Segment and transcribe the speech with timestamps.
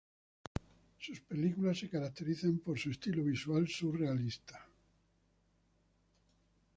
[0.97, 4.65] Sus películas se caracterizan por su estilo visual surrealista.